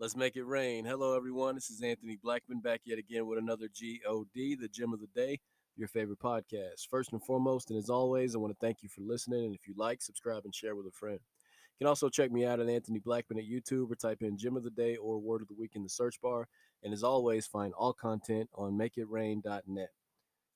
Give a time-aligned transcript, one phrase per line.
[0.00, 0.84] Let's make it rain.
[0.84, 1.54] Hello, everyone.
[1.54, 5.38] This is Anthony Blackman back yet again with another GOD, the Gem of the Day,
[5.76, 6.88] your favorite podcast.
[6.90, 9.44] First and foremost, and as always, I want to thank you for listening.
[9.44, 11.20] And if you like, subscribe and share with a friend.
[11.22, 14.56] You can also check me out at Anthony Blackman at YouTube or type in Gem
[14.56, 16.48] of the Day or Word of the Week in the search bar.
[16.82, 19.90] And as always, find all content on makeitrain.net.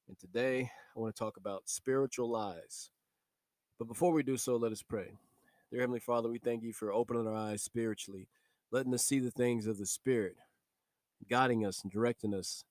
[0.08, 2.90] And today, I want to talk about spiritual lies.
[3.78, 5.12] But before we do so, let us pray.
[5.70, 8.26] Dear Heavenly Father, we thank you for opening our eyes spiritually
[8.70, 10.36] letting us see the things of the Spirit,
[11.28, 12.64] guiding us and directing us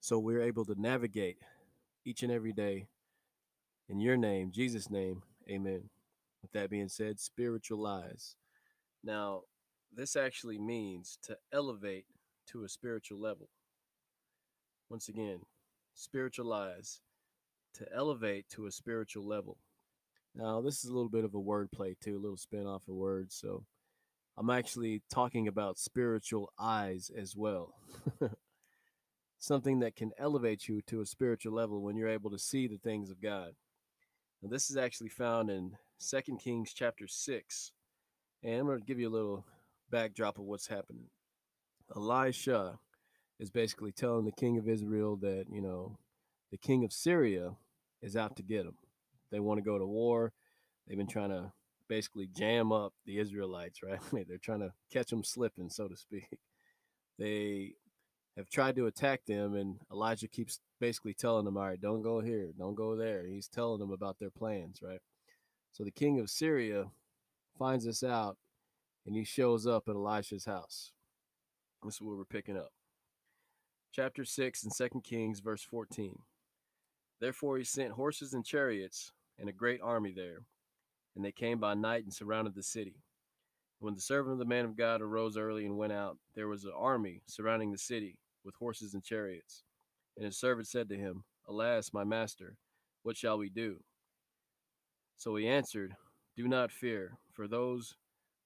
[0.00, 1.38] so we're able to navigate
[2.04, 2.86] each and every day.
[3.88, 5.90] In your name, Jesus' name, amen.
[6.42, 8.36] With that being said, spiritualize.
[9.04, 9.42] Now,
[9.94, 12.06] this actually means to elevate
[12.48, 13.48] to a spiritual level.
[14.90, 15.40] Once again,
[15.94, 17.00] spiritualize,
[17.74, 19.58] to elevate to a spiritual level.
[20.34, 22.94] Now, this is a little bit of a wordplay too, a little spin off of
[22.94, 23.34] words.
[23.34, 23.64] So
[24.36, 27.74] I'm actually talking about spiritual eyes as well.
[29.38, 32.78] Something that can elevate you to a spiritual level when you're able to see the
[32.78, 33.52] things of God.
[34.42, 37.72] Now, this is actually found in Second Kings chapter 6.
[38.42, 39.44] And I'm going to give you a little
[39.90, 41.06] backdrop of what's happening.
[41.94, 42.78] Elisha
[43.38, 45.98] is basically telling the king of Israel that, you know,
[46.50, 47.56] the king of Syria
[48.00, 48.76] is out to get him.
[49.30, 50.32] They want to go to war.
[50.86, 51.52] They've been trying to
[51.88, 54.00] basically jam up the Israelites, right?
[54.28, 56.28] They're trying to catch them slipping, so to speak.
[57.18, 57.74] They
[58.38, 62.20] have tried to attack them, and Elijah keeps basically telling them, All right, don't go
[62.20, 63.26] here, don't go there.
[63.26, 65.00] He's telling them about their plans, right?
[65.72, 66.86] So the king of Syria
[67.58, 68.36] finds this out
[69.06, 70.92] and he shows up at Elisha's house.
[71.82, 72.72] This is where we're picking up.
[73.92, 76.18] Chapter 6 in 2 Kings, verse 14.
[77.20, 80.42] Therefore he sent horses and chariots and a great army there
[81.14, 82.96] and they came by night and surrounded the city.
[83.78, 86.64] When the servant of the man of God arose early and went out, there was
[86.64, 89.64] an army surrounding the city with horses and chariots.
[90.16, 92.56] And his servant said to him, Alas, my master,
[93.02, 93.80] what shall we do?
[95.16, 95.94] So he answered,
[96.36, 97.96] Do not fear, for those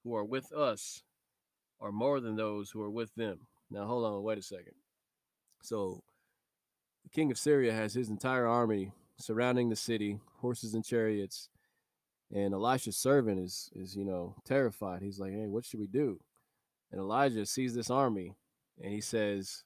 [0.03, 1.03] who are with us
[1.81, 3.41] are more than those who are with them.
[3.71, 4.75] Now, hold on, wait a second.
[5.63, 6.03] So,
[7.05, 11.49] the king of Syria has his entire army surrounding the city, horses and chariots,
[12.33, 15.03] and Elisha's servant is is you know terrified.
[15.03, 16.21] He's like, "Hey, what should we do?"
[16.91, 18.37] And Elijah sees this army,
[18.83, 19.65] and he says,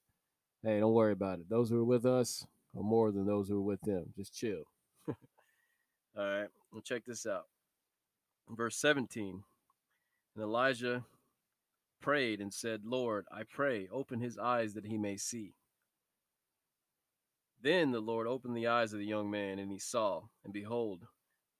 [0.63, 1.49] "Hey, don't worry about it.
[1.49, 4.13] Those who are with us are more than those who are with them.
[4.17, 4.65] Just chill."
[5.09, 5.17] All
[6.17, 7.47] right, well, check this out.
[8.49, 9.43] Verse 17.
[10.35, 11.05] And Elijah
[12.01, 15.55] prayed and said, Lord, I pray, open his eyes that he may see.
[17.63, 21.07] Then the Lord opened the eyes of the young man, and he saw, and behold,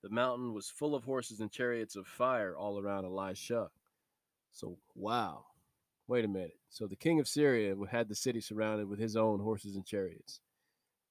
[0.03, 3.69] the mountain was full of horses and chariots of fire all around Elisha.
[4.51, 5.45] So, wow.
[6.07, 6.57] Wait a minute.
[6.69, 10.41] So, the king of Syria had the city surrounded with his own horses and chariots.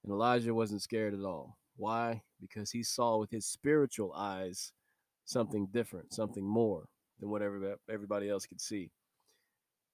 [0.03, 1.59] And Elijah wasn't scared at all.
[1.77, 2.23] Why?
[2.41, 4.73] Because he saw with his spiritual eyes
[5.25, 6.89] something different, something more
[7.21, 8.91] than what everybody else could see.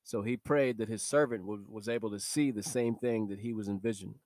[0.05, 3.53] So he prayed that his servant was able to see the same thing that he
[3.53, 4.21] was envisioning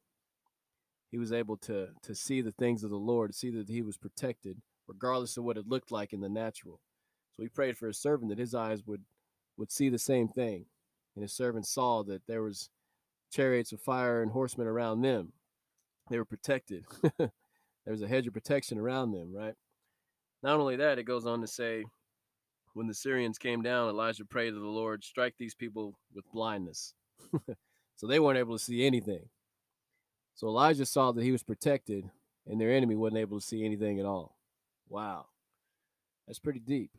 [1.10, 3.96] he was able to to see the things of the Lord, see that he was
[3.96, 6.80] protected, regardless of what it looked like in the natural.
[7.36, 9.04] So he prayed for his servant that his eyes would
[9.56, 10.66] would see the same thing.
[11.14, 12.70] And his servant saw that there was
[13.30, 15.32] chariots of fire and horsemen around them.
[16.08, 16.84] They were protected.
[17.18, 17.30] there
[17.86, 19.54] was a hedge of protection around them, right?
[20.42, 21.84] Not only that, it goes on to say,
[22.74, 26.94] when the Syrians came down, Elijah prayed to the Lord, strike these people with blindness.
[27.96, 29.28] so they weren't able to see anything.
[30.40, 32.08] So Elijah saw that he was protected
[32.46, 34.38] and their enemy wasn't able to see anything at all.
[34.88, 35.26] Wow.
[36.26, 36.92] That's pretty deep.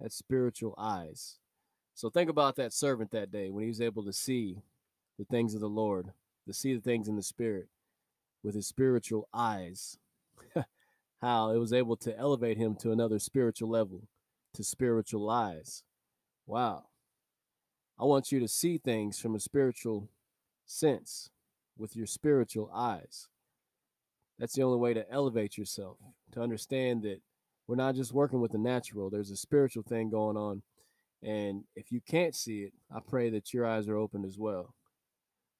[0.00, 1.38] That's spiritual eyes.
[1.94, 4.64] So think about that servant that day when he was able to see
[5.20, 6.14] the things of the Lord,
[6.48, 7.68] to see the things in the spirit
[8.42, 9.96] with his spiritual eyes.
[11.20, 14.08] How it was able to elevate him to another spiritual level,
[14.54, 15.84] to spiritual eyes.
[16.44, 16.86] Wow.
[17.96, 20.08] I want you to see things from a spiritual
[20.66, 21.30] sense
[21.80, 23.28] with your spiritual eyes.
[24.38, 25.98] That's the only way to elevate yourself,
[26.32, 27.20] to understand that
[27.66, 30.62] we're not just working with the natural, there's a spiritual thing going on.
[31.22, 34.74] And if you can't see it, I pray that your eyes are opened as well.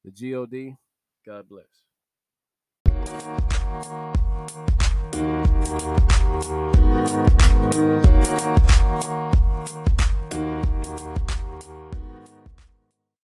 [0.04, 0.76] The GOD,
[1.26, 1.66] God bless.